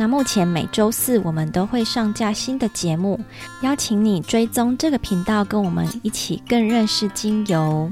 [0.00, 3.20] 那目前每周四我们都会上架新的节目，
[3.60, 7.90] 邀请你追踪这个频道，跟我们一起更认识精油。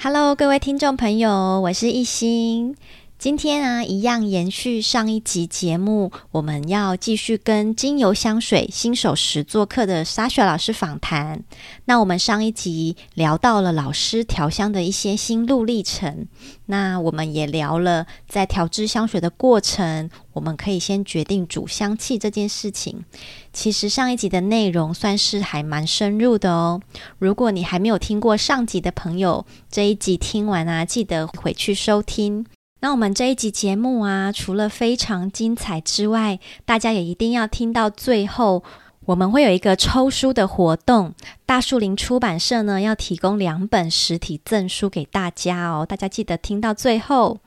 [0.00, 2.76] Hello，各位听众朋友，我是一心。
[3.22, 11.44] 今天啊，一样延续上一集节目，我们要继续跟精油香水新手实作课的莎雪老师访谈。
[11.84, 16.26] 那我们上一集聊到了老师调香的一些心路历程，
[16.66, 23.04] 那我们也聊了在调制香水的过程，我们可以先决定主香气这件事情。
[23.52, 26.80] 其实上一集的内容算是还蛮深入的哦。
[27.20, 32.44] 如果你还没有听过上集的朋友，这一集听完啊，记得回去收听。
[32.82, 38.64] 那我们这一集节目啊，除了非常精彩之外，大家也一定要听到最后。
[39.06, 41.14] 我们会有一个抽书的活动，
[41.46, 47.38] 大树林出版社呢要提供两本实体赠书给大家哦，大家记得听到最后。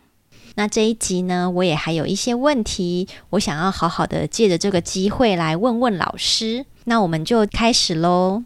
[0.56, 6.66] 那这一集呢，我也还有一些问题，我想要好好的借着这个机会来问问老师。
[6.86, 8.44] 那我们就开始喽。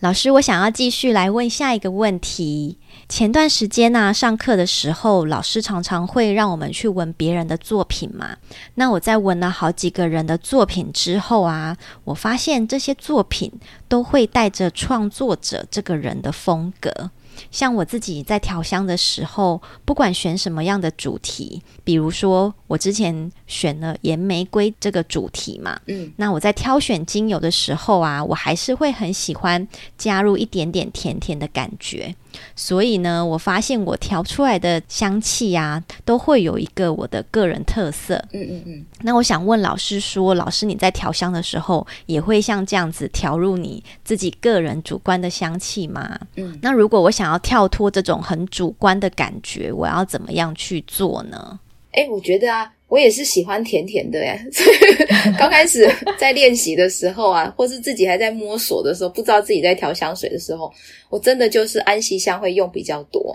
[0.00, 2.78] 老师，我想要继续来问下一个问题。
[3.12, 8.38] 前段时间呢、上课的时候，老师常常会让我们去闻别人的作品嘛。
[8.76, 13.52] 那我在闻了好几个人的作品之后啊，我发现这些作品
[13.86, 17.10] 都会带着创作者这个人的风格。
[17.50, 29.66] 像我自己在调香的时候，不管选什么样的主题，比如说我之前选了岩玫瑰这个主题嘛，嗯，那我在挑选精油的时候啊，我还是会很喜欢
[29.98, 32.14] 加入一点点甜甜的感觉。
[32.56, 38.14] 所以呢，我发现我调出来的香气啊，都会有一个我的个人特色。
[38.32, 38.86] 嗯嗯嗯。
[39.02, 46.18] 那我想问老师说，老师你在调香的时候，也会像这样子调入你自己个人主观的香气吗？
[46.36, 46.58] 嗯。
[46.62, 51.60] 那如果我想想要跳脱这种很主观的感觉，我要怎么样去做呢？
[51.92, 52.72] 诶，我觉得啊。
[52.92, 54.76] 我也是喜欢甜甜的呀，所以
[55.38, 60.70] 刚开始在练习的时候啊，或是自己还在摸索的时候，不知道自己在调香水的时候，
[61.08, 63.34] 我真的就是安息香会用比较多，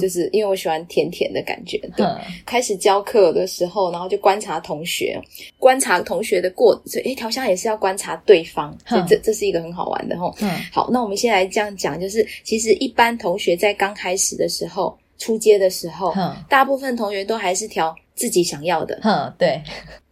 [0.00, 1.76] 就是因为我喜欢甜甜的感觉。
[1.94, 2.06] 对，
[2.46, 5.20] 开始教课的时候，然后就观察同学，
[5.58, 10.34] 观察同学的过，所以诶，调香也是要观察对方，所以这这是一个很好玩的齁。
[10.72, 16.14] 好，那我们先来这样讲，就是其实一般同学在刚开始的时候，出街的时候，
[16.48, 17.94] 大部分同学都还是调。
[18.20, 19.62] 自己想要的，哼，对，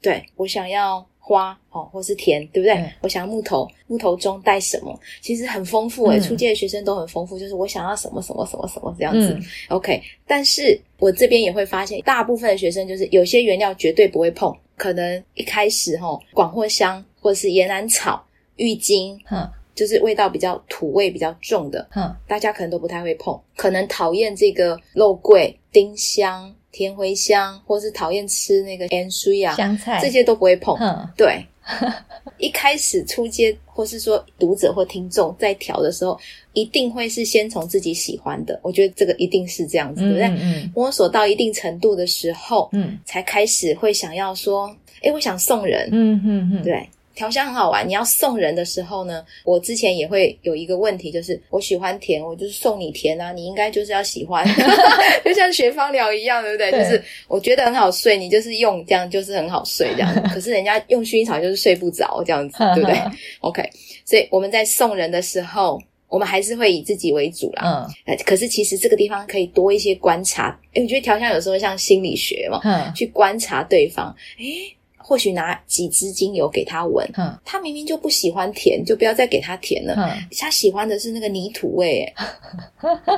[0.00, 2.72] 对，我想要花哦，或是甜，对不对？
[2.72, 4.98] 嗯、我想要木头，木头中带什么？
[5.20, 9.34] 其实很丰富诶、嗯、初阶的学生都很丰富，就是我想要什么什么什么什么这样子。
[9.34, 18.24] 嗯、OK，但是我这边也会发现，大部分的学生就是有些原料绝对不会碰，可能一开始哈，广藿香或者是岩兰草、
[18.56, 26.54] 郁金，嗯，就是味道比较土味比较重的，嗯，大家可能都不太会碰，可能讨厌这个肉桂、丁香。
[26.78, 30.76] 甜茴香，或是讨厌吃那个盐水啊，香菜这些都不会碰。
[30.78, 31.44] 嗯对，
[32.38, 36.16] 一开始出街，或是说读者或听众在调的时候，
[36.52, 38.60] 一定会是先从自己喜欢的。
[38.62, 40.26] 我觉得这个一定是这样子，对不对？
[40.40, 44.72] 嗯，摸索到一定程度的时候，嗯，才开始会想要说，
[45.02, 45.88] 哎，我想送人。
[45.90, 46.88] 嗯嗯嗯，对。
[47.18, 54.46] 调香很好玩，你要送人的时候呢，我之前也会有一个问题，就是我喜欢甜，我就是送你甜啊，你应该就是要喜欢，
[55.24, 56.70] 就像学芳疗一样，对不对？
[56.70, 62.96] 对就是我觉得很好睡，你就是用这样就是很好睡这样， 可是人家用薰衣草就是睡不着这样子， 对不对
[63.40, 63.68] ？OK，
[64.04, 67.90] 所以我们在送人的时候，我们还是会以自己为主啦。
[68.06, 74.72] 嗯，可是其实这个地方可以多一些观察，诶我觉得调香有时候像心理学嘛，嗯，去观察对方，诶
[75.08, 79.94] 或许拿几支精油给他闻，嗯，他明明就不喜欢甜，就不要再给他甜了。
[79.96, 82.06] 嗯，他喜欢的是那个泥土味，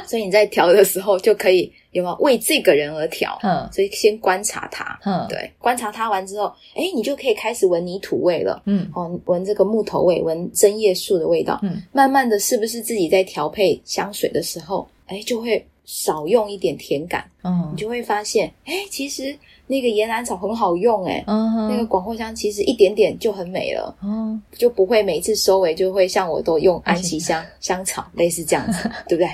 [0.07, 3.37] 所以你在调的时候就可以有没有为这个人而调？
[3.43, 6.45] 嗯，所以先观察他，嗯，对，观察他完之后，
[6.77, 8.63] 诶，你就可以开始闻泥土味了。
[8.67, 11.59] 嗯，哦，闻这个木头味，闻针叶树的味道。
[11.65, 17.29] 嗯，慢慢的是不是自己在调配香水的时候，诶，就会少用一点甜感。
[17.43, 19.37] 嗯，你就会发现，诶，其实。
[19.71, 21.69] 那个岩兰草很好用诶、uh huh.
[21.69, 24.41] 那个广藿香其实一点点就很美了，uh huh.
[24.59, 29.31] 就不会每次收尾就会像我都用安息香、香草类似这样子， 对不对？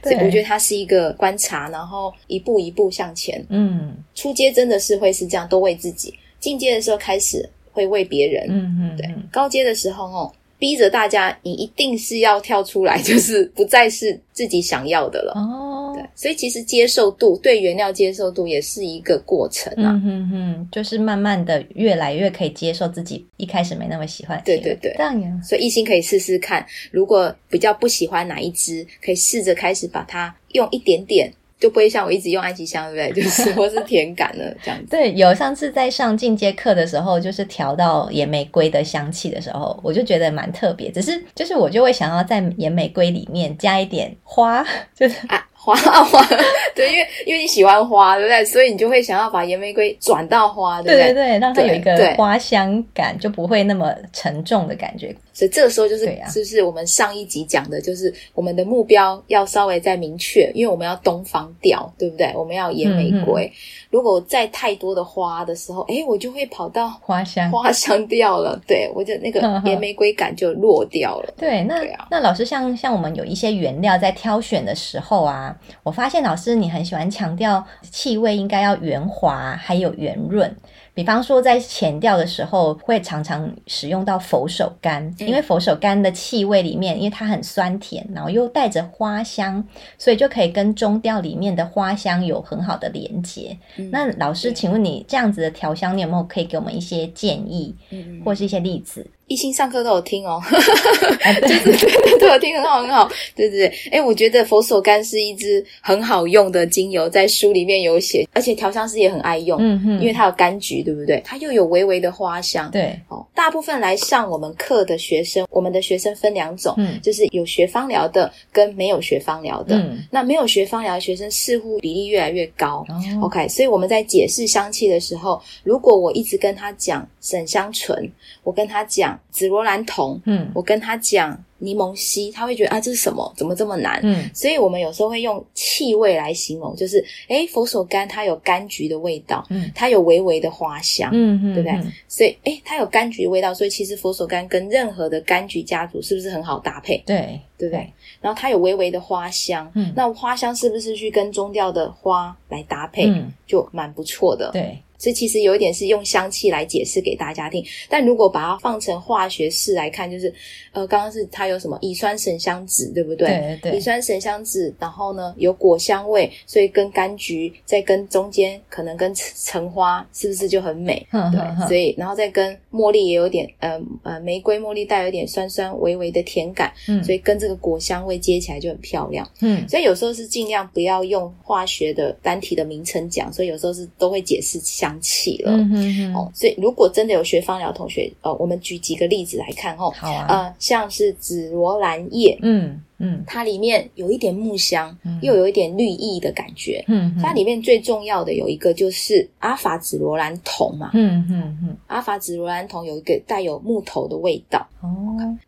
[0.00, 3.44] 对，所以我觉得它是一个观察，然后一步一步向前。
[3.50, 6.10] 嗯，出阶真的是会是这样，都为自己；
[6.40, 8.46] 进阶的时候开始会为别人。
[8.48, 9.14] 嗯嗯，对。
[9.30, 15.34] 高阶的时候哦，逼着大家，你一定是要跳出来，就是不再是自己想要的了。
[15.36, 15.73] 哦，对。
[16.14, 19.92] 所以其实接受度对原料接受度也是一个过程啊。
[19.92, 24.40] 嗯哼哼，就是慢慢的越来越可以接受自己一开始没那么喜欢。
[24.44, 25.30] 对对对，这样呀。
[25.42, 31.32] 所以一心可以试试看，如果比较不喜欢哪一支，可以试着开始把它用一点点。
[31.60, 33.22] 就不会像我一直用埃及香，对不对？
[33.24, 34.90] 就是或是甜感了这样子。
[34.90, 40.90] 对，有上次在上进阶课的时候，就是调到野玫瑰的香气的时候，我就觉得蛮特别。
[40.90, 44.62] 只是就是我就会想要在野玫瑰里面加一点花，
[44.94, 45.42] 就是啊。
[45.64, 45.74] 花
[46.04, 46.22] 花，
[46.76, 48.44] 对，因为因为你喜欢花，对不对？
[48.44, 51.04] 所以你就会想要把岩玫瑰转到花，对不对？
[51.06, 55.14] 对对对，让它有一个花香感，就不会那么沉重的感觉。
[55.32, 62.30] 所以这个时候就是，是不是我们上一集讲的，就是我们的目标要稍微再明确，因为我们要东方调，对不对？
[62.36, 63.46] 我们要岩玫瑰。
[63.46, 63.52] 嗯嗯
[63.94, 68.60] 如果再太多的花的时候，诶，我就会跑到花香花香调了。
[68.66, 71.32] 对，我就那个 岩玫瑰感就落掉了。
[71.36, 80.54] 对，那那老师像像我们有一些原料在挑选的时候啊，我发现老师你很喜欢强调气味应该要圆滑，还有圆润。
[80.92, 89.66] 比方说，在前调的时候，会常常使用到佛手柑，嗯、因为佛手柑的气味里面，因为它很酸甜，然后又带着花香，
[89.98, 93.58] 所以就可以跟中调里面的花香有很好的连接。
[93.76, 99.04] 嗯、那老师，请问你这样子的调香，你有没有可以给我们一些建议，嗯、或是一些例子？
[99.26, 100.40] 一心上课都有听哦，
[101.42, 103.74] 就是都有听，很好很好，对对对。
[103.90, 111.22] 哎，我觉得佛手柑是一支很好用的精油，在书里面有写，而且调香师也很爱用，嗯哼，因为它有柑橘，对不对？
[111.24, 112.94] 它又有微微的花香，对。
[113.08, 119.76] 哦，大部分来上我们课的学生，我们的学生分两种，嗯，就是有学芳疗的跟没有学芳疗的。
[119.76, 122.84] 嗯，那没有学芳疗的学生似乎比例越来越高。
[122.88, 128.06] 哦，OK，所以我们在解释香气的时候，如果我一直跟他讲沈香醇，
[128.42, 129.13] 我跟他讲。
[129.30, 133.32] 紫罗兰酮，嗯，我跟他讲柠檬烯，他会觉得啊，这是什么？
[133.36, 134.00] 怎么这么难？
[134.02, 141.92] 嗯，所以我们有时候会用气味来形容，就是诶，佛手柑它有柑橘的味道，嗯，它有微微的花香，嗯嗯，对不对？
[142.08, 147.02] 所以诶，它有柑橘的味道，所以其实佛手柑跟任何的柑橘家族是不是很好搭配？
[147.06, 147.90] 对，对不对？
[148.20, 154.78] 然后它有微微的花香，嗯，那花香是不是去跟中调的花来搭配，嗯，就蛮不错的，对。
[155.04, 160.32] 这其实有一点是用香气来解释给大家听，但如果把它放成化学式来看，就是，
[160.72, 163.28] 呃，刚刚是它有什么乙酸神香酯，对不对？
[163.28, 163.76] 对对。
[163.76, 171.06] 乙酸神香酯，然后呢有果香味，所以跟柑橘再跟中间可能跟橙花，是不是就很美？
[171.10, 186.14] 呵呵呵对，所以然后再跟茉莉也有点，呃呃，玫瑰茉莉带有点酸酸微微的甜感，嗯，所以跟这个果香味接起来就很漂亮，嗯，所以有时候是尽量不要用化学的单体的名称讲，所以有时候是都会解释香气了，嗯哼哼。
[186.14, 204.90] 哦，所以如果真的有学芳疗同学，呃，我们举几个例子来看哦，好啊，呃，像是紫罗兰叶，嗯嗯，它里面有一点木香，嗯、又有一点绿意的感觉，嗯哼，它里面最重要的有一个就是阿法紫罗兰酮嘛，嗯嗯嗯，阿法紫罗兰酮有一个带有木头的味道，哦。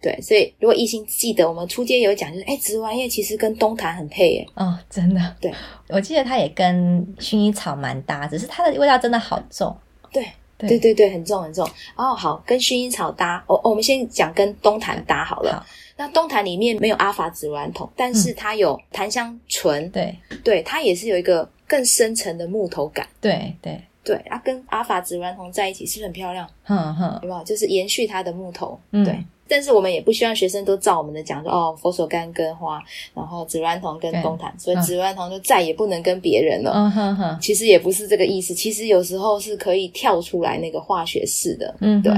[0.01, 5.53] 对，所以如果一心记得我们初阶有讲，就是哎，紫罗兰叶其实跟冬檀很配耶，哦，真的，对。
[5.89, 9.77] 我记得它也跟薰衣草蛮搭，只是它的味道真的好重。
[10.13, 10.25] 对，
[10.59, 11.65] 对，对，对，对，很重很重。
[11.95, 13.37] 哦，好，跟薰衣草搭。
[13.47, 15.53] 哦，哦我们先讲跟冬檀搭好了。
[15.55, 15.67] 好，
[15.97, 19.91] 那东檀里面没有阿法紫罗兰酮，但是它有檀香醇。
[19.91, 23.07] 对，对，它也是有一个更深层的木头感。
[23.21, 24.23] 对，对，对。
[24.29, 26.47] 它跟阿法紫罗兰酮在一起是不是很漂亮？
[26.65, 27.43] 哼哼，有没有？
[27.45, 28.79] 就是延续它的木头。
[28.91, 29.19] 嗯，对。
[29.49, 32.83] 但是我们也不希望学生都照我们的讲说哦，佛手柑跟花，
[33.15, 36.73] 然后紫罗兰酮跟冬檀，所以紫罗兰酮就再也不能跟别人了。
[36.75, 41.73] 嗯哼哼，其实也不是这个意思，其实有时候是可以跳出来那个化学式的。
[41.81, 42.13] 嗯，对。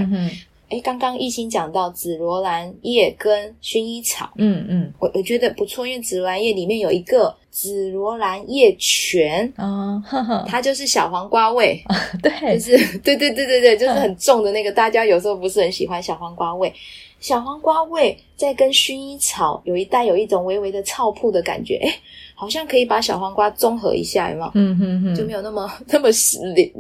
[0.70, 4.30] 诶刚刚一心讲到紫罗兰叶跟薰衣草。
[4.36, 9.52] 嗯嗯，我我觉得不错，因为紫罗兰叶里面有一个紫罗兰叶醛。
[9.56, 11.82] 哦，呵呵，它就是小黄瓜味。
[12.22, 16.72] 对，就是对对对对对，就是很重的那个，大家有时候不是很喜欢小黄瓜味。
[17.20, 21.92] 小黄瓜味再跟薰衣草有一带有一种微微的草铺的感觉，诶
[22.40, 24.50] 好像可以把小黄瓜综合一下，有没有？
[24.54, 26.08] 嗯哼哼，就没有那么 那么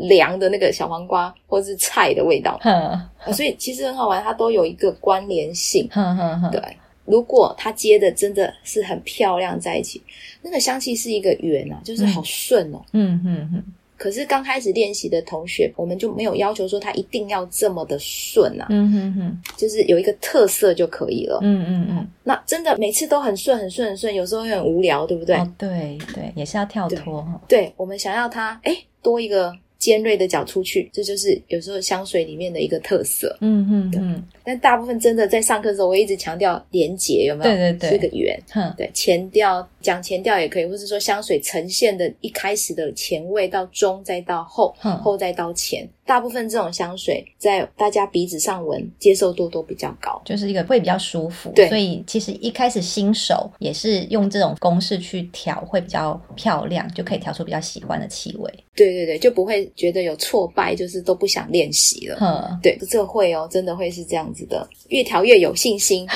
[0.08, 2.60] 凉的那个小黄瓜或是菜的味道。
[2.62, 5.88] 嗯，所以其实很好玩，它都有一个关联性。
[5.94, 6.62] 嗯哼哼，对，
[7.04, 10.00] 如果它接的真的是很漂亮在一起，
[10.42, 12.80] 那个香气是一个圆啊，就是好顺哦。
[12.92, 13.64] 嗯哼哼。
[13.98, 22.08] 可是刚开始练习的同学，我们就没有要求说他一定要这么的顺啊，嗯哼哼，就是有一个特色就可以了，嗯嗯嗯。
[22.22, 25.36] 那真的每次都很顺很顺很顺，有时候会很无聊，对不对？
[25.36, 27.26] 哦，对对，也是要跳脱。
[27.48, 33.36] 对，对，我们想要他哎多一个尖锐的角出去，这就是有时候香水里面的一个特色。
[33.40, 34.24] 嗯嗯嗯。
[34.44, 37.50] 但大部分真的在上课的时候，我一直强调连结，有没有？
[37.50, 38.38] 对对对，是个圆。
[38.76, 45.86] 对，前调讲前调也可以，或是说香水呈现的一开始的前味到中再到后，后再到前。
[46.06, 51.52] 大部分这种香水在大家鼻子上闻接受度都比较高，就是一个会比较舒服。
[51.54, 58.50] 对，所以其实一开始新手也是用这种公式去调，会比较漂亮，就可以调出比较喜欢的气味。
[58.74, 62.18] 对对对，就不会觉得有挫败，就是都不想练习了。
[62.20, 66.06] 嗯，对，这会哦，真的会是这样子的，越调越有信心。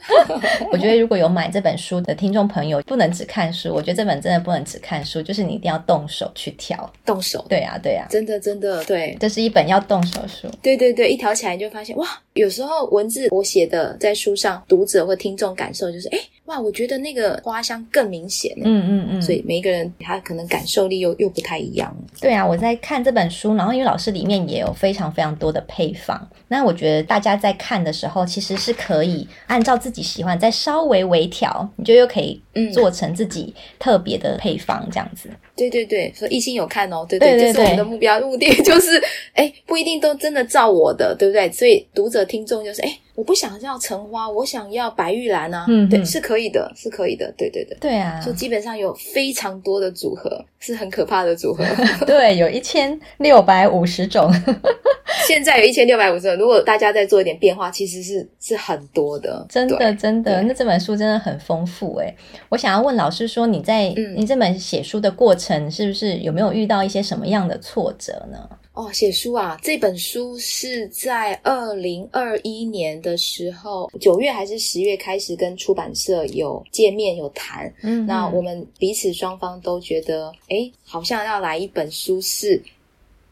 [0.72, 3.72] 我觉得如果有买这本书的听众朋友，不能只看书。
[3.74, 7.44] 我觉得这本真的不能只看书，就是你一定要动手去调，动手。
[7.48, 9.16] 对啊，对啊，真的真的对。
[9.20, 10.48] 这是一本要动手书。
[10.62, 18.52] 对对对，一调起来你就发现哇，有时候文字我写的在书上，读者或听众感受就是，哎，哇，我觉得那个花香更明显。
[18.64, 19.22] 嗯嗯嗯。
[19.22, 21.94] 所以每一个人他可能感受力又又不太一样。
[22.20, 32.40] 对啊，我在看这本书，然后因为老师里面也有非常非常多的配方，那我觉得大家在看的时候，其实是可以按照自己喜欢再稍微微调，你就又可以
[32.72, 35.28] 做成自己特别的配方这样子。
[35.54, 39.02] 对对对，所以一心有看哦，对对，对对对，这是我们的目标目的，就是
[39.34, 41.52] 哎，不一定都真的照我的，对不对？
[41.52, 42.98] 所以读者听众就是哎。
[43.18, 45.66] 我不想要橙花，我想要白玉兰啊！
[45.66, 51.64] 嗯，对，是可以的，是可以的，对对对，对啊，就基本上有非常多的组合，是很可怕的组合。
[52.06, 54.32] 对，有一千六百五十种，
[55.26, 56.36] 现在有一千六百五十种。
[56.36, 60.40] 如果大家再做一点变化，其实是是很多的，真的真的。
[60.44, 62.14] 那这本书真的很丰富诶。
[62.48, 68.48] 我想要问老师说，你在你这本写书的过程，是不是有没有遇到一些什么样的挫折呢？
[68.78, 82.62] 哦，写书啊，这本书是在二零二一年的时候，九月还是十月开始跟出版社有见面有谈，嗯哼，那我们彼此双方都觉得，哎，好像要来一本书，是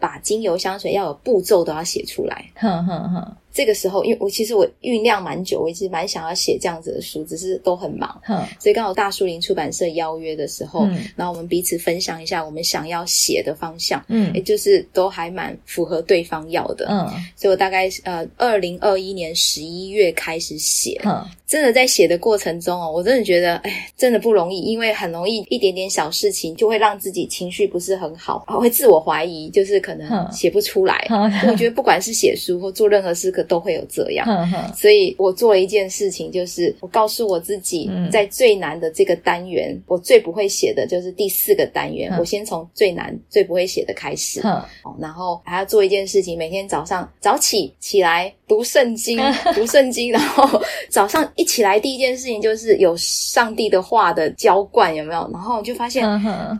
[0.00, 3.37] 把精油香水要有步骤都要写出来，哼哼哼。
[3.57, 31.07] 这个时候，因为我其实我酝酿蛮久，我一直蛮想要写这样子的书，只是都很忙，嗯，所以刚好大树林出版社邀约的时候，嗯，然后我们彼此分享一下我们想要写的方向，嗯，也就是都还蛮符合对方要的，嗯，所以我大概呃二零二一年十一月开始写，嗯，真的在写的过程中哦，我真的觉得哎，真的不容易，因为很容易一点点小事情就会让自己情绪不是很好，会自我怀疑，就是可能写不出来。
[31.09, 44.69] 嗯，我觉得不管是写书或做任何事，可都会有这样，呵呵，所以我做了一件事情，就是我告诉我自己，在最难的这个单元，嗯、我最不会写的就是第四个单元，我先从最难、最不会写的开始，呵
[45.00, 49.19] 然后还要做一件事情，每天早上早起起来读圣经，
[49.55, 55.31] 读圣经，然后早上一起来第一件事情就是有上帝的话的浇灌，有没有？
[55.33, 56.07] 然后就发现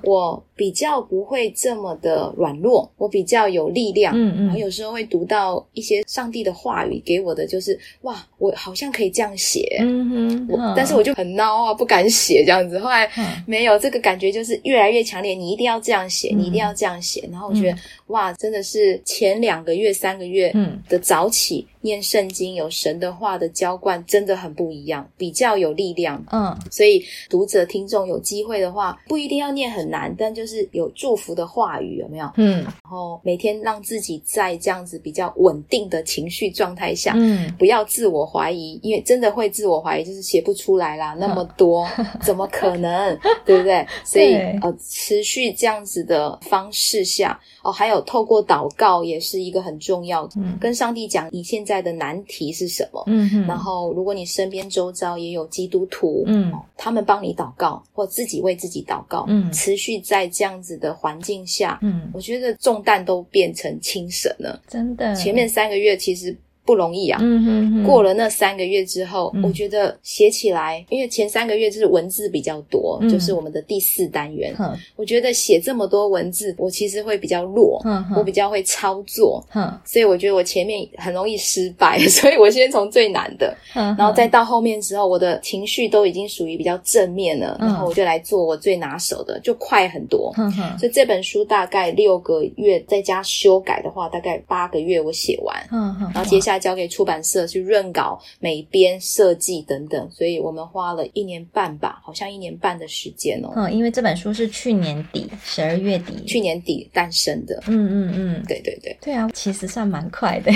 [0.05, 7.17] 我比较不会这么的软弱，我比较有力量，嗯嗯，然后有时候会读到一些上帝的话语给。
[7.27, 12.79] 我的就是哇，我好像可以这样写，嗯哼，我但是我就很孬啊，不敢写这样子。
[12.79, 13.11] 后来
[13.47, 15.35] 没有这个感觉，就是越来越强烈。
[15.35, 17.29] 你一定要这样写，你一定要这样写。
[17.33, 17.77] 然后我觉得
[18.09, 20.53] 哇，真的是前两个月、三个月
[20.89, 21.67] 的早起。
[21.87, 26.21] 念圣经有神的话的浇灌真的很不一样，比较有力量。
[26.33, 27.01] 嗯，所以
[27.31, 32.29] 读者听众有机会的话，不一定要念很难，但就是有祝福的话语，有没有？
[32.37, 41.89] 嗯，然后每天让自己在这样子比较稳定的情绪状态下，嗯，不要自我怀疑，因为真的会自我怀疑，就是写不出来啦，那么多
[42.21, 43.17] 怎么可能？
[43.45, 43.87] 对不对？
[44.05, 51.76] 所以呃，持续这样子的方式下，哦，还有透过祷告也是一个很重要的，嗯，跟上帝讲你现在。
[51.81, 53.03] 的难题是什么？
[53.07, 65.15] 嗯哼，然后如果你身边周遭也有基督徒，嗯，他们帮你祷告，或自己为自己祷告，嗯，持续在这样子的环境下，嗯，我觉得重担都变成轻省了，真的。
[65.15, 66.37] 前面三个月其实。
[66.67, 67.21] 不容易啊！
[67.23, 74.53] 嗯哼哼，过了那三个月之后，嗯、我觉得写起来，因为前三个月就是文字比较多，嗯、就是我们的第四单元。
[74.59, 90.35] 嗯、我觉得写这么多文字，我其实会比较弱，嗯、哼我比较会操作，嗯、所以我觉得我前面很容易失败， 所以我先从最难的，嗯、哼然后再到后面之后，我的情绪都已经属于比较正面了，嗯、然后我就来做我最拿手的，就快很多。
[90.37, 95.57] 嗯、哼所以这本书大概六个月，再加修改的话，大概八个月我写完。
[95.71, 96.56] 嗯、哼然后接下来。
[96.57, 103.53] 下交给出版社去润稿、美编、设计等等，所以我们花了一年半吧，好像一年半的时间哦。
[103.57, 107.63] 嗯，因为这本书是去年底十二月底，去年底诞生的。
[107.67, 110.51] 嗯嗯嗯，对对对，对啊，其实算蛮快的，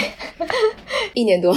[1.14, 1.54] 一年多，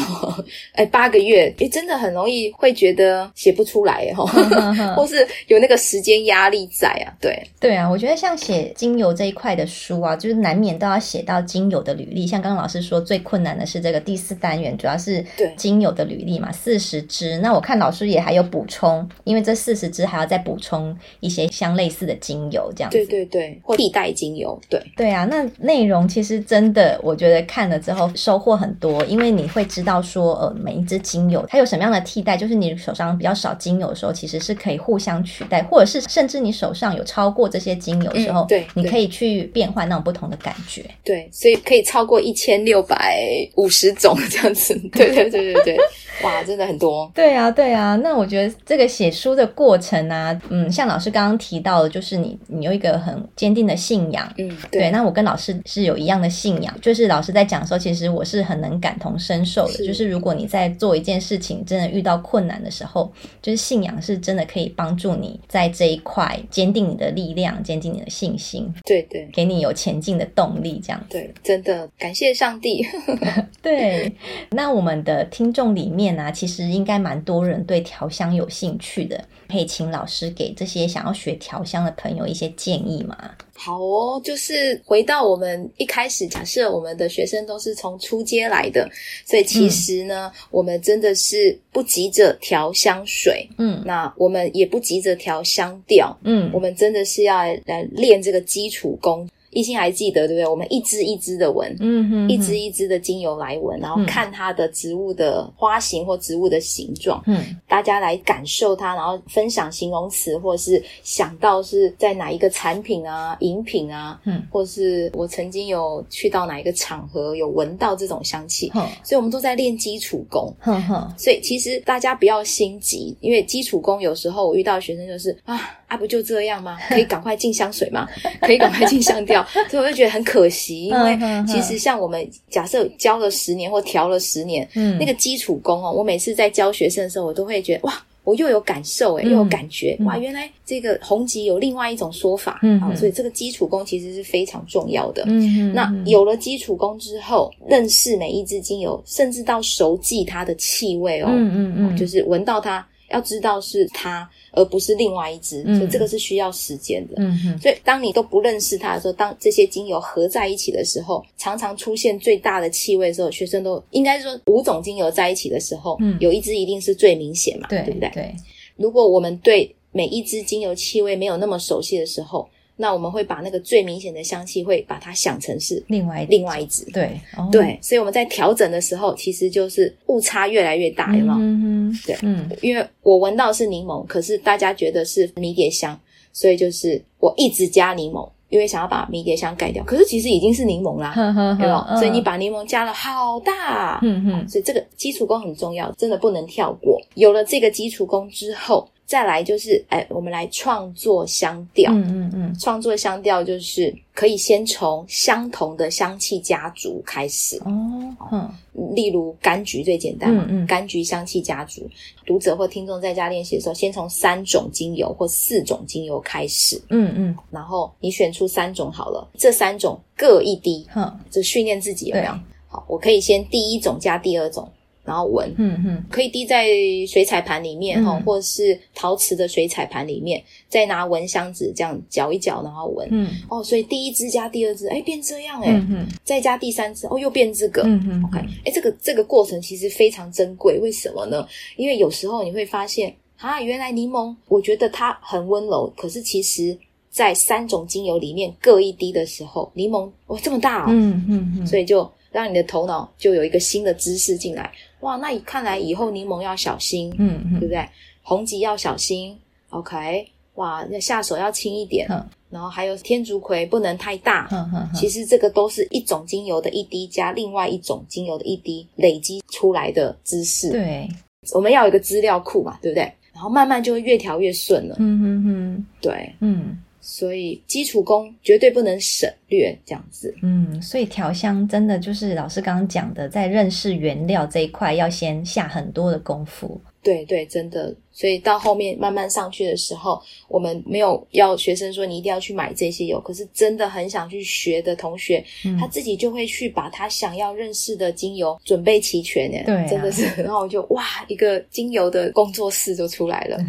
[0.73, 4.25] 哎，八个月，哎，真的很容易会觉得写不出来哦，
[4.95, 7.13] 或是有那个时间压力在啊。
[7.19, 7.33] 对。
[7.59, 15.23] 对啊，我觉得像写精油这一块的书啊，就是难免都要写到精油的履历，像刚刚老师说最困难的是这个第四单元，主要是
[15.55, 17.37] 精油的履历嘛，四十支。
[17.39, 22.97] 那我看老师也还有补充，因为这四十支还要再补充一些相类似的精油，这样子。
[22.97, 24.59] 对对对，或替代精油。
[24.69, 40.83] 对对啊，那内容其实真的，我觉得看了之后收获很多，因为你会知道说，呃，每一支精油它有什么样的替代，就是你手上比较少精油的时候，其实是可以互相取代，或者是甚至你手上有超过这些精油的时候，嗯、对，你可以去变换那种不同的感觉。
[41.03, 43.23] 对，所以可以超过一千六百
[43.55, 44.73] 五十种 这样子。
[44.91, 45.77] 对对对对对。
[46.23, 47.11] 哇，真的很多。
[47.13, 47.95] 对啊，对啊。
[47.97, 54.31] 那我觉得这个写书的过程啊，嗯，像老师刚刚提到的，就是你你有一个很坚定的信仰。
[54.37, 54.81] 嗯，对。
[54.81, 59.73] 对，那我跟老师是有一样的信仰，就是老师在讲的时候，其实我是很能感同身受的。
[59.73, 59.85] 是。
[59.87, 63.11] 就是如果你在做一件事情，真的遇到困难的时候，
[63.41, 68.71] 就是信仰是真的可以帮助你在这一块坚定你的力量，坚定你的信心。
[68.85, 71.03] 对对，给你有前进的动力，这样。
[71.09, 72.85] 对，真的感谢上帝。
[73.61, 74.12] 对，
[74.51, 76.13] 那我们的听众里面。
[76.15, 83.31] 呢啊，其实应该蛮多人对调香有兴趣的，可以请老师给这些想要学调香的朋友一些建议吗？
[83.55, 88.89] 好哦，就是回到我们一开始，假设我们的学生都是从初阶来的，
[89.25, 99.27] 所以其实呢，嗯、我们真的是不急着调香水，嗯，那我们也不急着调香调，嗯，我们真的是要来练这个基础功。
[99.53, 100.47] 一心还记得对不对？
[100.47, 125.59] 我们一支一支的闻，嗯一支一支的精油来闻，然后看它的植物的花型或植物的形状，嗯，大家来感受它，然后分享形容词，或是想到是在哪一个产品啊、饮品啊，嗯，或是我曾经有去到哪一个场合有闻到这种香气，嗯，所以我们都在练基础功，哼哼，所以其实大家不要心急，因为基础功有时候我遇到的学生就是啊。
[125.93, 126.77] 啊，不就这样吗？
[126.89, 128.07] 可以赶快进香水吗？
[128.41, 145.23] 可以赶快进香调，所以我就觉得很可惜，因为其实像我们假设教了十年或调了十年，嗯，那个基础功哦，我每次在教学生的时候，我都会觉得哇，我又有感受诶，又有感觉，哇，原来这个红极有另外一种说法，嗯，啊，所以这个基础功其实是非常重要的。
[145.27, 152.83] 嗯，那有了基础功之后，认识每一支精油，甚至到熟记它的气味哦，嗯嗯嗯，就是闻到它。
[153.13, 157.13] 要知道是它，而不是另外一只，嗯、所以这个是需要时间的。
[157.17, 168.09] 嗯哼，所以当你都不认识它的时候，当这些精油合在一起的时候，常常出现最大的气味的时候，学生都应该说五种精油在一起的时候，嗯，有一支一定是最明显嘛，对，对不对？
[168.13, 168.35] 对。
[168.75, 181.33] 如果我们对每一支精油气味没有那么熟悉的时候，那我们会把那个最明显的香气，会把它想成是另外另外一支，对、哦、对，所以我们在调整的时候，其实就是误差越来越大，有没有？
[181.33, 185.97] 嗯哼，对，嗯，因为我闻到是柠檬，可是大家觉得是迷迭香，
[186.31, 191.95] 所以就是我一直加柠檬，因为想要把迷迭香盖掉，可是其实已经是柠檬啦，呵呵呵对吧？
[191.97, 196.99] 所以你把柠檬加了好大，嗯哼，所以这个基础功很重要，真的不能跳过。
[197.13, 198.89] 有了这个基础功之后。
[199.05, 201.91] 再来就是，哎，我们来创作香调。
[201.91, 207.57] 嗯嗯嗯，创作香调就是可以先从相同的香气家族开始。
[207.65, 208.49] 哦，嗯，
[208.95, 211.87] 例如柑橘最简单嘛，嗯嗯，柑橘香气家族。
[212.25, 216.81] 读者或听众在家练习的时候，先从三种精油或四种精油开始。
[216.89, 220.87] 嗯嗯，然后你选出三种好了，这三种各一滴。
[220.95, 222.31] 嗯，就训练自己有没有？
[222.31, 224.67] 对好，我可以先第一种加第二种。
[225.05, 226.67] 然后闻，嗯嗯，可以滴在
[227.07, 241.45] 水彩盘里面哈，嗯、或者是陶瓷的水彩盘里面，再拿蚊香纸这样搅一搅，然后闻，嗯，哦，所以第一支加第二支，哎，变这样哎，嗯嗯，再加第三支，哦，又变这个，嗯嗯，OK，哎，这个这个过程其实非常珍贵，为什么呢？
[241.75, 246.77] 因为有时候你会发现，啊，原来柠檬，我觉得它很温柔，可是其实
[247.09, 254.71] 在三种精油里面各一滴的时候，柠檬哇这么大哦，嗯嗯嗯，所以就让你的头脑就有一个新的知识进来。
[255.03, 257.87] 哇，那看来以后柠檬要小心，嗯，嗯对不对？
[258.21, 259.37] 红棘要小心
[259.69, 260.27] ，OK。
[260.55, 270.69] 哇，那下手要轻一点，嗯、然后还有天竺葵不能太大，嗯嗯嗯、其实这个都是一种精油的一滴加另外一种精油的一滴累积出来的知识。
[270.69, 271.09] 对，
[271.53, 273.11] 我们要有一个资料库嘛，对不对？
[273.33, 274.95] 然后慢慢就会越调越顺了。
[274.99, 276.77] 嗯哼哼，对，嗯。
[277.05, 280.33] 所以基础功绝对不能省略，这样子。
[280.41, 286.79] 嗯，所以调香真的就是老师刚刚讲的，在认识原料这一块要先下很多的功夫。
[287.03, 287.93] 对对，真的。
[288.13, 299.63] 所以到后面慢慢上去的时候，我们没有要学生说你一定要去买这些油，可是真的很想去学的同学，嗯、他自己就会去把他想要认识的精油准备齐全耶。
[299.65, 300.23] 对、啊，真的是。
[300.41, 303.57] 然后就哇，一个精油的工作室就出来了。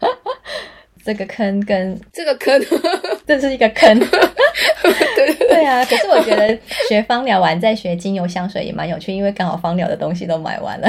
[1.04, 2.60] 这个坑跟这个坑，
[3.26, 3.98] 这是一个坑。
[5.16, 6.56] 对对啊，可是我觉得
[6.88, 10.88] 学芳疗完再学精油香水也蛮有趣，因为刚好芳疗的东西都买完了。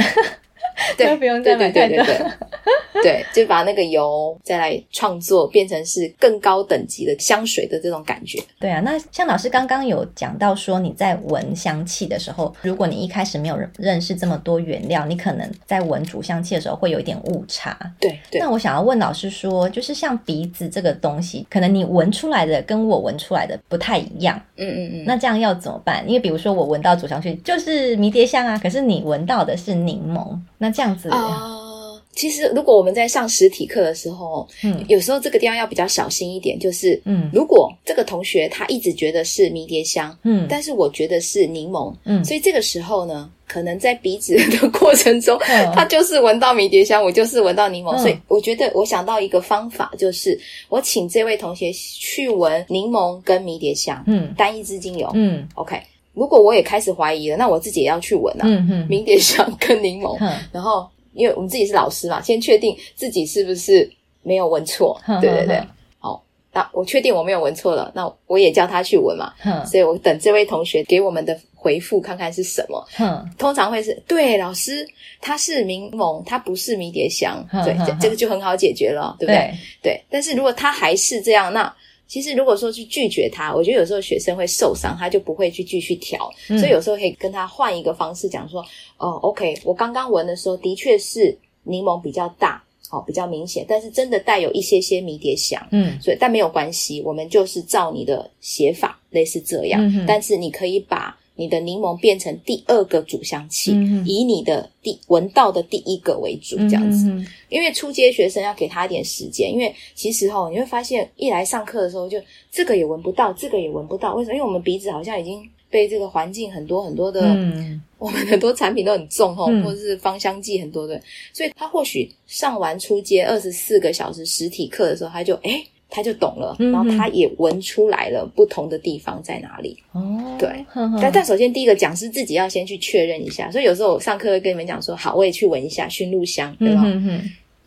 [0.97, 1.97] 对，不用再买太多。
[1.97, 8.41] 对，对，对，对，对，对，就把那个油再来创作，变成是更高等级的香水的这种感觉。
[8.59, 17.77] 对啊，那像老师刚刚有讲到说，你在闻香气的时候，如果你一开始没有认识这么多原料，你可能在闻主香气的时候会有一点误差。
[17.99, 18.39] 对对。
[18.39, 24.39] 那我想要问老师说，就是像鼻子这个东西，可能你闻出来的跟我闻出来的不太一样。
[24.57, 25.03] 嗯嗯嗯。
[25.05, 26.03] 那这样要怎么办？
[26.07, 30.37] 因为比如说我闻到主香气就是迷迭香啊，可是你闻到的是柠檬。
[30.65, 50.35] 那这样子啊、呃，其实如果我们在上实体课的时候，嗯，有时候这个地方要比较小心一点，就是，嗯，如果这个同学他一直觉得是迷迭香，嗯，但是我觉得是柠檬，嗯，所以这个时候呢，可能在鼻子的过程中，嗯、 他就是闻到迷迭香，我就是闻到柠檬，嗯、所以我觉得我想到一个方法，就是
[50.69, 55.79] 我请这位同学去闻柠檬跟迷迭香，嗯，单一支精油，嗯，OK。
[56.15, 58.45] 如果我也开始怀疑了，那我自己也要去闻啊。
[58.47, 63.87] 嗯哼，迷迭香跟柠檬，嗯、然后因为我们自己是老师嘛，先确定自己是不是
[64.23, 64.99] 没有闻错。
[65.07, 65.67] 嗯、对对对，嗯、
[65.99, 66.23] 好，
[66.53, 69.33] 那我确定我没有闻错了，那我也叫他去闻嘛。
[69.43, 72.81] 嗯，所以我等这位同学给我们的回复看看是什么。
[72.97, 74.87] 嗯，通常会是对老师，
[75.19, 77.45] 他是柠檬，他不是迷迭香。
[77.51, 79.33] 嗯、对，这这个就很好解决了，对不？
[79.33, 81.73] 对，对，但是如果他还是这样，那。
[82.07, 86.31] 其实，如果说去拒绝他，我觉得有时候学生会受伤，他就不会去继续调。
[86.49, 88.63] 嗯、所以有时候可以跟他换一个方式讲说
[88.97, 95.61] ：“哦，OK，我刚刚闻的时候的确是柠檬比较大，哦，比较明显，但是真的带有一些些迷迭香。
[95.71, 99.83] 嗯，所以但没有关系，我们就是照你的写法，类似这样。
[99.87, 107.09] 嗯、但是你可以把。”你的柠檬变成第二个主香气，嗯、以你的第闻到的第一个为主，这样子。
[107.09, 112.17] 嗯、因为初阶学生要给他一点时间，因为其实哦，你会发现一来上课的时候就
[112.51, 114.35] 这个也闻不到，这个也闻不到，为什么？
[114.35, 121.01] 因为我们鼻子好像已经被这个环境很多很多的，嗯、我们很多产品都很重齁，嗯、或者是芳香剂很多的，
[121.33, 129.77] 所以他或许上完初阶二十四个小时实体课的时候，他就诶他就懂了，然后他也闻出来了不同的地方在哪里。
[129.93, 130.65] 哦，对，
[131.01, 136.81] 但但首先第一个讲师自己要先去确认一下，所以有时候我上课会跟你们讲说，好，我也去闻一下熏露香，对吧？
[136.83, 137.21] 嗯哼，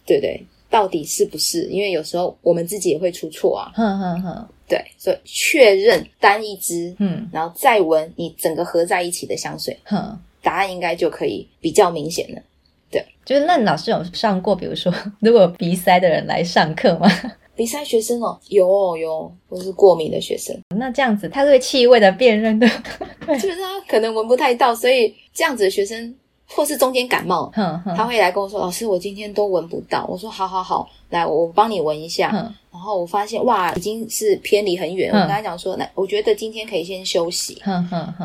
[0.04, 0.38] 对对，
[0.68, 1.62] 到底是不是？
[1.70, 3.72] 因为有时候我们自己也会出错啊。
[3.74, 12.42] 哼哼哼，对，所以确认单一支，嗯，然后再闻你整个合在一起的香水，哼，答案应该就可以比较明显了。
[12.90, 17.10] 对，就是那老师有上过，比如说如果鼻塞的人来上课吗？
[17.58, 20.56] 鼻塞学生哦，有哦有，都是过敏的学生。
[20.76, 22.68] 那这样子，他对气味的辨认的，
[23.26, 26.14] 就是他可能闻不太到，所以这样子的学生，
[26.46, 27.50] 或是中间感冒，
[27.96, 32.30] 他会来跟我说：“老师，我今天都闻不到。”我说：“好好好，来，我帮你闻一下。
[32.30, 35.10] 哼”然后我发现哇，已经是偏离很远。
[35.10, 37.60] 我跟他讲说：“来，我觉得今天可以先休息，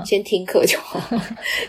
[0.05, 0.99] 先听课就好，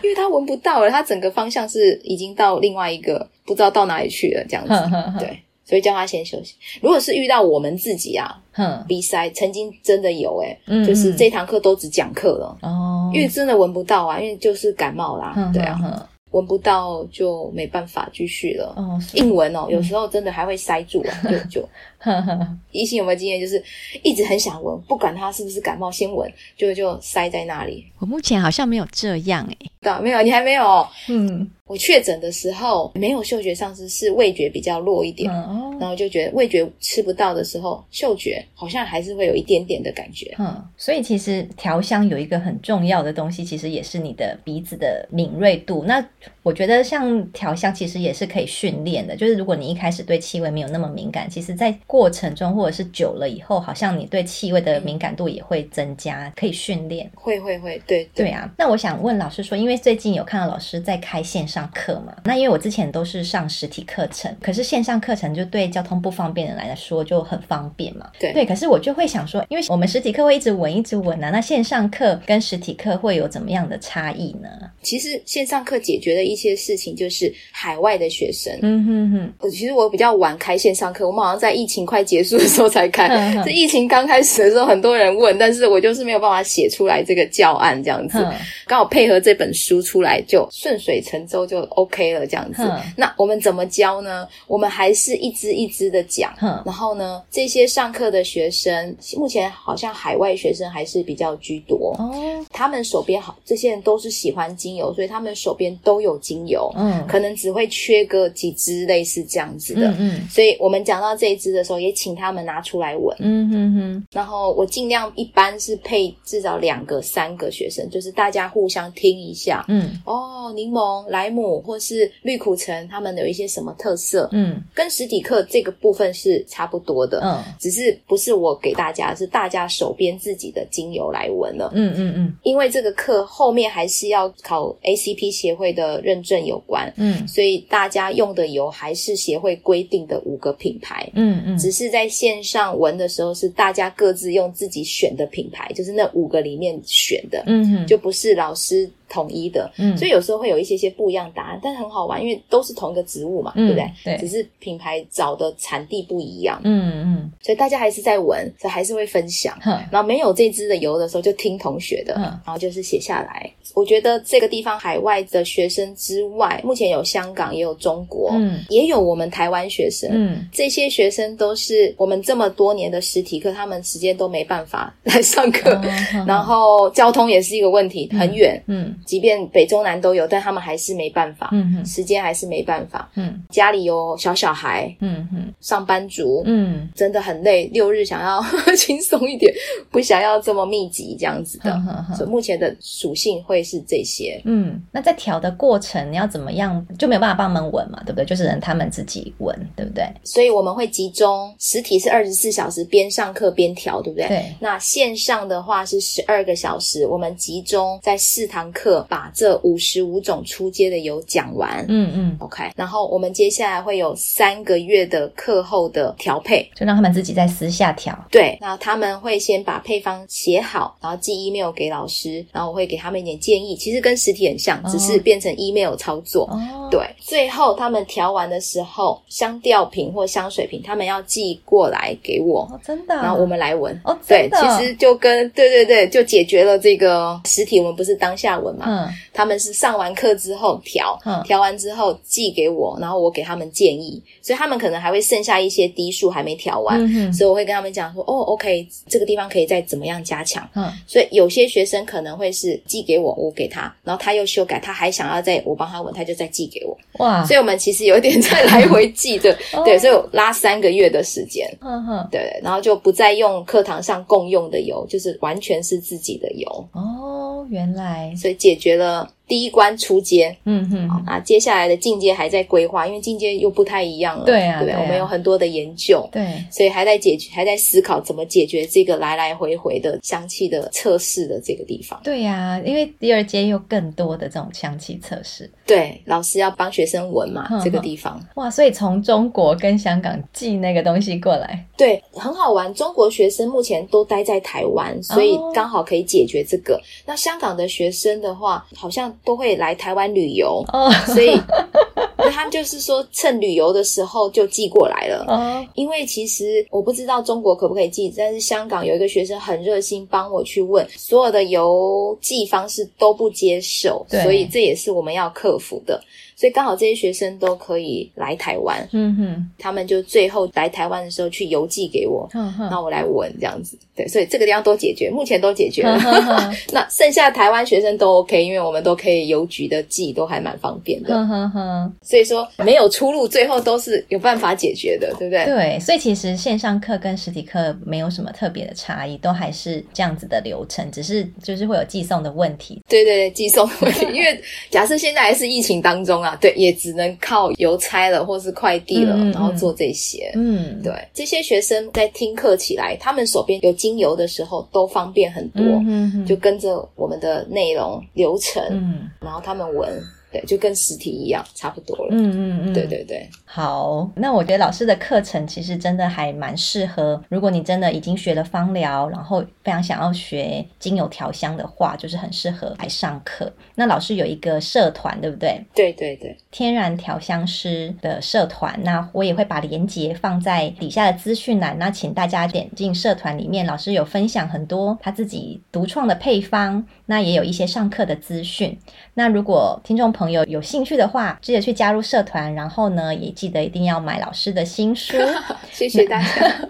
[0.03, 6.55] 因为他闻不到了，他整个方向是已经到另外一个不知道到哪里去了，这样子，对。”所以叫他先休息。
[6.81, 16.07] 如果是遇到我们自己啊，哼鼻塞曾经真的有诶、欸嗯、就是这堂课都只讲课了哦，因为真的闻不到啊，因为就是感冒啦，嗯、对啊。
[16.31, 18.73] 闻不到就没办法继续了。
[18.75, 21.69] 哦，硬闻哦，有时候真的还会塞住啊，就 就。
[22.71, 23.39] 一心有没有经验？
[23.39, 23.61] 就是
[24.03, 27.85] 一直很想闻，不管他是不是感冒，先闻就就塞在那里。
[27.99, 29.71] 我目前好像没有这样诶、欸。
[29.81, 30.85] 对，没有，你还没有。
[31.07, 40.33] 嗯，我确诊的时候没有嗅觉丧失，是味觉比较弱一点，嗯哦、然后就觉得味觉吃不到的时候，嗅觉好像还是会有一点点的感觉。
[40.39, 45.83] 嗯，所以其实调香有一个很重要的东西，其实也是你的鼻子的敏锐度。
[45.85, 46.03] 那
[46.41, 49.15] 我觉得像调香，其实也是可以训练的。
[49.15, 57.09] 就是如果你一开始对气味没有那么敏感，其实在过程中或者是久了以后，好像你对气味的敏感度也会增加，可以训练。
[57.15, 58.49] 会会会，对对，对啊。
[58.57, 62.15] 那我想问老师说，因为最近有看到老师在开线上课嘛。
[62.23, 68.09] 那因为我之前都是上实体课程，可是线上课程就对交通不方便的人来说就很方便嘛。
[68.19, 74.49] 对对，可是我就会想说，因为我们实体课会一直闻一直闻啊，那线上课跟实体课会有怎么样的差异呢？
[74.83, 79.49] 其实线上课解决的一些事情就是海外的学生，嗯哼哼。
[79.49, 83.33] 其实我比较晚开线上课，我们好像在疫情快结束的时候才开。
[83.43, 88.23] 这疫情刚开始的时候，很多人问，但是我就是没有办法写出来这个教案这样子，
[88.67, 92.61] 刚好配合这本书出来，就顺水成舟就 OK 了这样子。
[92.95, 94.27] 那我们怎么教呢？
[94.45, 96.31] 我们还是一支一支的讲，
[96.63, 101.95] 然后呢，这些上课的学生，目前好像海外学生还是比较居多。
[101.97, 102.13] 哦。
[102.51, 114.07] 他们手边好，这些人都是喜欢精油，所以他们手边都有精油，嗯，可能只会缺个几支类似这样子的，嗯，嗯，所以我们讲到这一支的时候，也请他们拿出来闻，嗯哼哼。
[114.11, 148.89] 然后我尽量一般是配至少两个、三个学生，就是大家互相听一下，嗯，哦，柠檬、莱姆或是绿苦橙，他们有一些什么特色，嗯，跟实体课这个部分是差不多的，嗯，只是不是我给大家，是大家手边自己的精油来闻了，嗯嗯嗯，因为这个课后面还是要考 ACP 协会的认证有关，嗯，所以大家用的油还是协会规定的五个品牌，嗯嗯，只是在线上闻的时候是大家各自用自己选的品牌，就是那五个里面选的，嗯，就不是老师。
[149.09, 153.91] 统一的，嗯，所以有时候会有一些些不一样答案，但是很好玩，因为都是同一个植物嘛，嗯、对不对？
[154.03, 159.57] 对，只是品牌找的产地不一样，嗯嗯，所以大家还是在闻，所以还是会分享。
[159.65, 163.49] 嗯、然后没有这支的油的时候，就听同学的，嗯、然后就是写下来。
[163.73, 175.69] 我觉得这个地方海外的学生之外，目前有香港，也有中国，嗯，也有我们台湾学生，嗯，这些学生都是我们这么多年的实体课，他们时间都没办法来上课，
[176.13, 178.94] 嗯、然后交通也是一个问题，很远，嗯。
[178.95, 188.43] 嗯即便北中南都有，但他们还是没办法，嗯哼，时间还是没办法，嗯，家里有小小孩，嗯哼，上班族，嗯，真的很累，六日想要
[188.77, 189.53] 轻松一点，
[189.91, 198.25] 不想要这么密集这样子的，呵呵所以目前的属性会是这些，嗯，那在调的过程你要怎么样，就没有办法帮他们闻嘛，对不对？
[198.25, 200.03] 就是让他们自己闻，对不对？
[200.23, 204.27] 所以我们会集中，实体是二十四小时边上课边调，对不对？
[204.27, 204.55] 对。
[204.59, 208.84] 那线上的话是十二个小时，我们集中在四堂课。
[209.09, 212.71] 把这五十五种出街的油讲完，嗯嗯，OK。
[212.75, 218.17] 然后我们接下来会有三个月的课后的调配，就让他们自己在私下调。
[218.31, 223.75] 对，那他们会先把配方写好，然后寄 email 给老师，然后我会给他们一点建议。
[223.75, 226.45] 其实跟实体很像，只是变成 email 操作。
[226.51, 226.99] 哦，对。
[227.19, 232.61] 最后他们调完的时候，香调瓶或香水瓶，他们要寄过来给我。
[232.71, 233.15] 哦，真的。
[233.15, 233.99] 然后我们来闻。
[234.03, 238.85] 哦，对，其实就跟对对对，就解决了这个实体，我们不是当下闻嘛。
[238.87, 269.34] 嗯，他们是上完课之后调，嗯，调完之后寄给我，然后我给他们建议，所以他们可能还会剩下一些低数还没调完，嗯哼，所以我会跟他们讲说，哦，OK，这个地方可以再怎么样加强，嗯，所以有些学生可能会是寄给我，我给他，然后他又修改，他还想要再我帮他问，他就再寄给我，哇，所以我们其实有点在来回寄的， 对，所以我拉三个月的时间，嗯哼，对，然后就不再用课堂上共用的油，就是完全是自己的油，哦，原来，所以解决了。
[269.47, 282.19] 第一关出阶，嗯哼，好，那接下来的进阶还在规划，因为进阶又不太一样了，对啊，对，我们有很多的研究，对，所以还在解决，还在思考怎么解决这个来来回回的香气的测试的这个地方。
[282.23, 292.91] 对呀，因为第二阶又更多的这种香气测试，对，老师要帮学生闻嘛，这个地方，哇，所以从中国跟香港寄那个东西过来，对，很好玩。
[292.95, 296.99] 中国学生目前都待在台湾，所以刚好可以解决这个。
[297.25, 299.34] 那香港的学生的话，好像。
[299.43, 301.11] 都会来台湾旅游，oh.
[301.27, 301.59] 所以
[302.51, 305.45] 他们就是说趁旅游的时候就寄过来了。
[305.47, 305.85] Oh.
[305.95, 316.21] 因为其实我不知道中国可不可以寄，但是香港有一个学生很热心帮我去问，所有的邮寄方式都不接受，所以这也是我们要克服的。
[316.55, 326.17] 所以刚好这些学生都可以来台湾，嗯哼，他们就最后来台湾的时候去邮寄给我，嗯哼，那我来闻这样子，对，所以这个地方都解决，目前都解决了。
[326.93, 331.35] 那剩下台湾学生都 OK，因为我们都可以邮局的寄，都还蛮方便的。
[331.35, 335.65] 嗯哼哼所以说没有出路，最后都是有办法解决的，对不对？
[335.65, 343.01] 对，所以其实线上课跟实体课没有什么特别的差异，都还是这样子的流程，只是就是会有寄送的问题。
[343.09, 344.57] 对对对，寄送的问题， 因为
[344.89, 346.44] 假设现在还是疫情当中。
[346.45, 350.51] 啊，对，也只能靠邮差了，或是快递了，嗯、然后做这些。
[350.55, 360.21] 嗯，对，这些学生在听课起来，他们手边有精油的时候，都方便很多，嗯、就跟着我们的内容流程，嗯，然后他们闻。
[360.61, 362.27] 对，就跟实体一样，差不多了。
[362.31, 363.47] 嗯嗯嗯，对对对。
[363.65, 373.71] 好，那我觉得老师的课程其实真的还蛮适合，如果你真的已经学了芳疗，然后非常想要学精油调香的话，就是很适合来上课。
[373.95, 375.83] 那老师有一个社团，对不对？
[375.93, 383.85] 对对对，天然调香师的社团，那我也会把链接放在底下的资讯栏，那请大家点进社团里面。
[383.85, 388.97] 老师有分享很多他自己独创的配方，那也有一些上课的资讯。
[389.33, 395.37] 那如果听众朋友有兴趣的话，记得去加入社团，然后呢，也记得一定要买老师的新书。
[395.91, 396.89] 谢谢大家。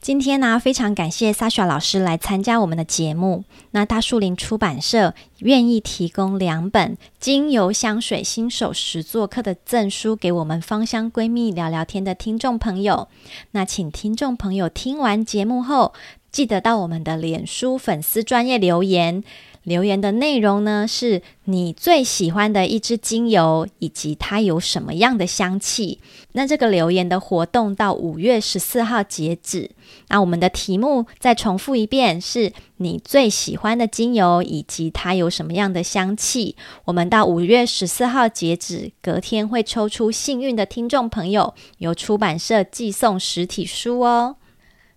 [0.00, 3.44] 今天呢，非常感谢 Sasha 老师来参加我们的节目。
[3.70, 13.06] 那大树林出版社愿意提供两本精油香水新手实作课的赠书给我们芳香闺蜜聊聊天的听众朋友。
[13.52, 15.92] 那请听众朋友听完节目后，
[16.32, 19.22] 记得到我们的脸书粉丝专业留言。
[19.64, 26.00] 留言的内容呢，是你最喜欢的一支精油，以及它有什么样的香气。
[26.32, 29.70] 那这个留言的活动到五月十四号截止。
[30.08, 36.56] 那我们的题目再重复一遍，是你最喜欢的精油，以及它有什么样的香气。
[36.86, 44.36] 我们到五月十四号截止，隔天会抽出幸运的听众朋友，由出版社寄送实体书哦。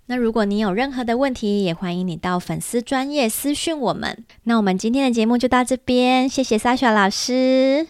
[0.07, 4.23] 那如果你有任何的问题，也欢迎你到粉丝专业私讯我们。
[4.43, 7.87] 那我们今天的节目就到这边，谢谢 Sasha 老师，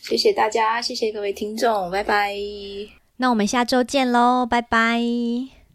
[0.00, 2.34] 谢谢大家，谢谢各位听众，拜拜。
[3.16, 5.59] 那我们下周见喽，拜拜。